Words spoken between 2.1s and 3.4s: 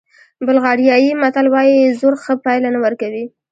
ښه پایله نه ورکوي.